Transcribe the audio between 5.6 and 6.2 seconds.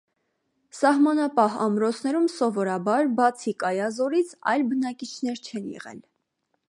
եղել։